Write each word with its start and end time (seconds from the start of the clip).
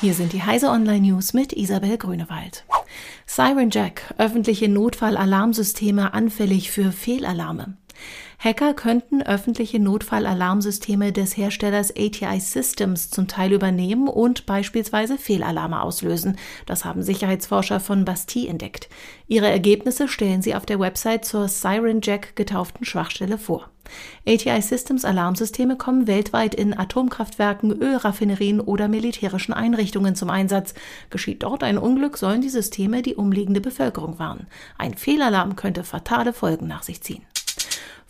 Hier 0.00 0.14
sind 0.14 0.32
die 0.32 0.44
Heise 0.44 0.68
Online 0.68 1.00
News 1.00 1.32
mit 1.32 1.52
Isabel 1.52 1.98
Grünewald. 1.98 2.64
Siren 3.26 3.70
Jack, 3.70 4.14
öffentliche 4.16 4.68
Notfallalarmsysteme 4.68 6.14
anfällig 6.14 6.70
für 6.70 6.92
Fehlalarme. 6.92 7.76
Hacker 8.40 8.72
könnten 8.72 9.20
öffentliche 9.20 9.80
Notfallalarmsysteme 9.80 11.12
des 11.12 11.36
Herstellers 11.36 11.90
ATI 11.90 12.38
Systems 12.38 13.10
zum 13.10 13.26
Teil 13.26 13.52
übernehmen 13.52 14.06
und 14.06 14.46
beispielsweise 14.46 15.18
Fehlalarme 15.18 15.82
auslösen. 15.82 16.36
Das 16.64 16.84
haben 16.84 17.02
Sicherheitsforscher 17.02 17.80
von 17.80 18.04
Bastille 18.04 18.48
entdeckt. 18.48 18.88
Ihre 19.26 19.48
Ergebnisse 19.48 20.06
stellen 20.06 20.40
sie 20.40 20.54
auf 20.54 20.66
der 20.66 20.78
Website 20.78 21.24
zur 21.24 21.48
Siren 21.48 22.00
Jack 22.00 22.36
getauften 22.36 22.84
Schwachstelle 22.84 23.38
vor. 23.38 23.70
ATI 24.24 24.62
Systems 24.62 25.04
Alarmsysteme 25.04 25.76
kommen 25.76 26.06
weltweit 26.06 26.54
in 26.54 26.78
Atomkraftwerken, 26.78 27.72
Ölraffinerien 27.72 28.60
oder 28.60 28.86
militärischen 28.86 29.52
Einrichtungen 29.52 30.14
zum 30.14 30.30
Einsatz. 30.30 30.74
Geschieht 31.10 31.42
dort 31.42 31.64
ein 31.64 31.78
Unglück, 31.78 32.18
sollen 32.18 32.42
die 32.42 32.50
Systeme 32.50 33.02
die 33.02 33.16
umliegende 33.16 33.60
Bevölkerung 33.60 34.18
warnen. 34.20 34.46
Ein 34.76 34.94
Fehlalarm 34.94 35.56
könnte 35.56 35.82
fatale 35.82 36.32
Folgen 36.32 36.68
nach 36.68 36.82
sich 36.82 37.02
ziehen. 37.02 37.22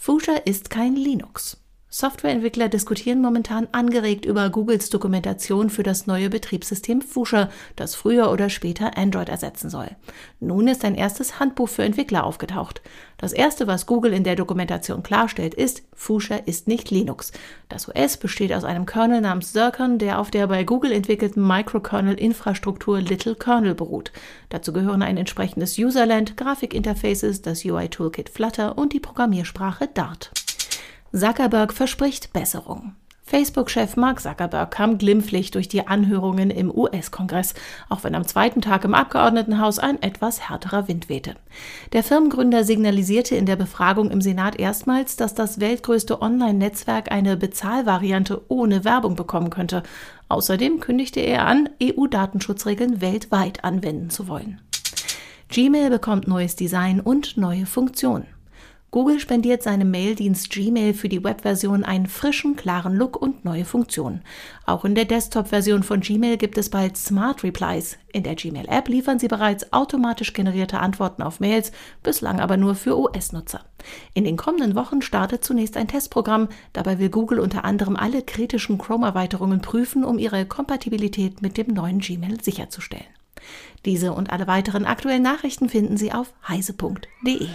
Fuchsia 0.00 0.36
ist 0.36 0.70
kein 0.70 0.94
Linux. 0.94 1.60
Softwareentwickler 1.90 2.68
diskutieren 2.68 3.22
momentan 3.22 3.66
angeregt 3.72 4.26
über 4.26 4.50
Googles 4.50 4.90
Dokumentation 4.90 5.70
für 5.70 5.82
das 5.82 6.06
neue 6.06 6.28
Betriebssystem 6.28 7.00
Fuchsia, 7.00 7.48
das 7.76 7.94
früher 7.94 8.30
oder 8.30 8.50
später 8.50 8.98
Android 8.98 9.30
ersetzen 9.30 9.70
soll. 9.70 9.88
Nun 10.38 10.68
ist 10.68 10.84
ein 10.84 10.94
erstes 10.94 11.40
Handbuch 11.40 11.70
für 11.70 11.84
Entwickler 11.84 12.24
aufgetaucht. 12.24 12.82
Das 13.16 13.32
erste, 13.32 13.66
was 13.66 13.86
Google 13.86 14.12
in 14.12 14.22
der 14.22 14.36
Dokumentation 14.36 15.02
klarstellt, 15.02 15.54
ist, 15.54 15.82
Fuchsia 15.94 16.36
ist 16.36 16.68
nicht 16.68 16.90
Linux. 16.90 17.32
Das 17.70 17.88
OS 17.88 18.18
besteht 18.18 18.52
aus 18.52 18.64
einem 18.64 18.84
Kernel 18.84 19.22
namens 19.22 19.52
Zircon, 19.52 19.98
der 19.98 20.18
auf 20.18 20.30
der 20.30 20.46
bei 20.46 20.64
Google 20.64 20.92
entwickelten 20.92 21.44
Microkernel-Infrastruktur 21.46 23.00
Little 23.00 23.34
Kernel 23.34 23.74
beruht. 23.74 24.12
Dazu 24.50 24.74
gehören 24.74 25.00
ein 25.00 25.16
entsprechendes 25.16 25.78
Userland, 25.78 26.36
Grafikinterfaces, 26.36 27.40
das 27.40 27.64
UI-Toolkit 27.64 28.28
Flutter 28.28 28.76
und 28.76 28.92
die 28.92 29.00
Programmiersprache 29.00 29.88
Dart. 29.88 30.30
Zuckerberg 31.12 31.72
verspricht 31.72 32.32
Besserung. 32.34 32.92
Facebook-Chef 33.28 33.96
Mark 33.96 34.20
Zuckerberg 34.20 34.70
kam 34.70 34.96
glimpflich 34.96 35.50
durch 35.50 35.68
die 35.68 35.86
Anhörungen 35.86 36.50
im 36.50 36.70
US-Kongress, 36.70 37.54
auch 37.90 38.04
wenn 38.04 38.14
am 38.14 38.26
zweiten 38.26 38.62
Tag 38.62 38.84
im 38.84 38.94
Abgeordnetenhaus 38.94 39.78
ein 39.78 40.02
etwas 40.02 40.48
härterer 40.48 40.88
Wind 40.88 41.10
wehte. 41.10 41.34
Der 41.92 42.02
Firmengründer 42.02 42.64
signalisierte 42.64 43.36
in 43.36 43.44
der 43.44 43.56
Befragung 43.56 44.10
im 44.10 44.22
Senat 44.22 44.58
erstmals, 44.58 45.16
dass 45.16 45.34
das 45.34 45.60
weltgrößte 45.60 46.22
Online-Netzwerk 46.22 47.12
eine 47.12 47.36
Bezahlvariante 47.36 48.42
ohne 48.48 48.84
Werbung 48.84 49.14
bekommen 49.14 49.50
könnte. 49.50 49.82
Außerdem 50.28 50.80
kündigte 50.80 51.20
er 51.20 51.46
an, 51.46 51.68
EU-Datenschutzregeln 51.82 53.02
weltweit 53.02 53.62
anwenden 53.62 54.08
zu 54.08 54.28
wollen. 54.28 54.60
Gmail 55.48 55.90
bekommt 55.90 56.28
neues 56.28 56.56
Design 56.56 57.00
und 57.00 57.36
neue 57.36 57.66
Funktionen. 57.66 58.26
Google 58.90 59.20
spendiert 59.20 59.62
seinem 59.62 59.90
Maildienst 59.90 60.48
Gmail 60.48 60.94
für 60.94 61.10
die 61.10 61.22
Webversion 61.22 61.84
einen 61.84 62.06
frischen, 62.06 62.56
klaren 62.56 62.96
Look 62.96 63.20
und 63.20 63.44
neue 63.44 63.66
Funktionen. 63.66 64.22
Auch 64.64 64.86
in 64.86 64.94
der 64.94 65.04
Desktop-Version 65.04 65.82
von 65.82 66.00
Gmail 66.00 66.38
gibt 66.38 66.56
es 66.56 66.70
bald 66.70 66.96
Smart 66.96 67.44
Replies. 67.44 67.98
In 68.14 68.22
der 68.22 68.34
Gmail-App 68.34 68.88
liefern 68.88 69.18
sie 69.18 69.28
bereits 69.28 69.74
automatisch 69.74 70.32
generierte 70.32 70.80
Antworten 70.80 71.22
auf 71.22 71.38
Mails, 71.38 71.70
bislang 72.02 72.40
aber 72.40 72.56
nur 72.56 72.74
für 72.74 72.96
OS-Nutzer. 72.96 73.60
In 74.14 74.24
den 74.24 74.38
kommenden 74.38 74.74
Wochen 74.74 75.02
startet 75.02 75.44
zunächst 75.44 75.76
ein 75.76 75.88
Testprogramm. 75.88 76.48
Dabei 76.72 76.98
will 76.98 77.10
Google 77.10 77.40
unter 77.40 77.66
anderem 77.66 77.94
alle 77.94 78.22
kritischen 78.22 78.78
Chrome-Erweiterungen 78.78 79.60
prüfen, 79.60 80.02
um 80.02 80.18
ihre 80.18 80.46
Kompatibilität 80.46 81.42
mit 81.42 81.58
dem 81.58 81.74
neuen 81.74 81.98
Gmail 81.98 82.42
sicherzustellen. 82.42 83.04
Diese 83.84 84.14
und 84.14 84.30
alle 84.30 84.46
weiteren 84.46 84.86
aktuellen 84.86 85.22
Nachrichten 85.22 85.68
finden 85.68 85.98
Sie 85.98 86.12
auf 86.12 86.32
heise.de. 86.48 87.48